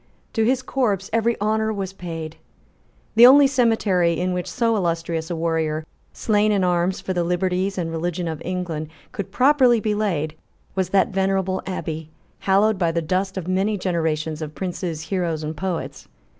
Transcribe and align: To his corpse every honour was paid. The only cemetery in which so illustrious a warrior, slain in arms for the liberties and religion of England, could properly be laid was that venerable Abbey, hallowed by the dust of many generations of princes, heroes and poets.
To 0.33 0.43
his 0.43 0.63
corpse 0.63 1.11
every 1.13 1.39
honour 1.39 1.71
was 1.71 1.93
paid. 1.93 2.37
The 3.13 3.27
only 3.27 3.45
cemetery 3.45 4.19
in 4.19 4.33
which 4.33 4.49
so 4.49 4.75
illustrious 4.75 5.29
a 5.29 5.35
warrior, 5.35 5.85
slain 6.11 6.51
in 6.51 6.63
arms 6.63 6.99
for 6.99 7.13
the 7.13 7.23
liberties 7.23 7.77
and 7.77 7.91
religion 7.91 8.27
of 8.27 8.41
England, 8.43 8.89
could 9.11 9.31
properly 9.31 9.79
be 9.79 9.93
laid 9.93 10.33
was 10.73 10.89
that 10.89 11.09
venerable 11.09 11.61
Abbey, 11.67 12.09
hallowed 12.39 12.79
by 12.79 12.91
the 12.91 13.03
dust 13.03 13.37
of 13.37 13.47
many 13.47 13.77
generations 13.77 14.41
of 14.41 14.55
princes, 14.55 15.01
heroes 15.01 15.43
and 15.43 15.55
poets. 15.55 16.07